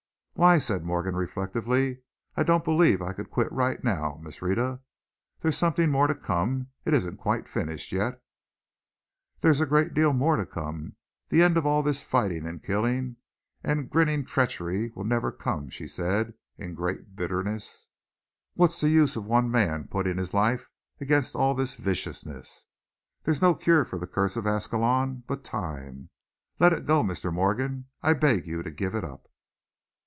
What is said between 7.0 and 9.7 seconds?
quite finished yet." "There's a